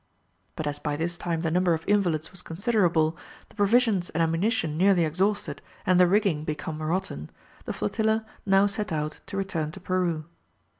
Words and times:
But 0.55 0.65
as 0.65 0.79
by 0.79 0.95
this 0.95 1.15
time 1.15 1.41
the 1.41 1.51
number 1.51 1.75
of 1.75 1.85
invalids 1.87 2.31
was 2.31 2.41
considerable, 2.41 3.15
the 3.49 3.55
provisions 3.55 4.09
and 4.09 4.23
ammunition 4.23 4.75
nearly 4.75 5.05
exhausted, 5.05 5.61
and 5.85 5.99
the 5.99 6.07
rigging 6.07 6.43
become 6.43 6.81
rotten, 6.81 7.29
the 7.65 7.73
flotilla 7.73 8.25
now 8.43 8.65
set 8.65 8.91
out 8.91 9.21
to 9.27 9.37
return 9.37 9.71
to 9.73 9.79
Peru. 9.79 10.25